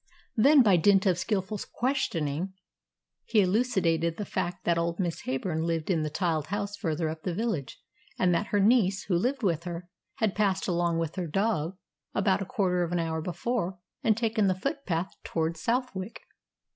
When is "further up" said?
6.75-7.21